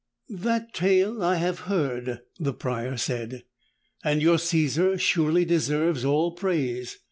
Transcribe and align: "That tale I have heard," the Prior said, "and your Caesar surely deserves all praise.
"That 0.37 0.73
tale 0.73 1.21
I 1.23 1.35
have 1.35 1.59
heard," 1.69 2.21
the 2.39 2.53
Prior 2.55 2.97
said, 2.97 3.43
"and 4.03 4.19
your 4.19 4.39
Caesar 4.39 4.97
surely 4.97 5.45
deserves 5.45 6.03
all 6.03 6.31
praise. 6.31 6.97